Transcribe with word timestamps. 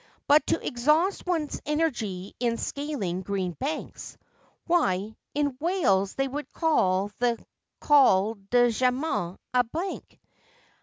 But 0.27 0.47
to 0.47 0.65
exhaust 0.65 1.27
one's 1.27 1.61
energy 1.63 2.33
in 2.39 2.57
scaling 2.57 3.21
green 3.21 3.51
banks! 3.51 4.17
Why, 4.65 5.15
in 5.35 5.55
Wales 5.59 6.15
they 6.15 6.27
would 6.27 6.51
call 6.53 7.11
the 7.19 7.37
Col 7.79 8.33
du 8.49 8.71
Jaman 8.71 9.37
a 9.53 9.63
bank. 9.63 10.19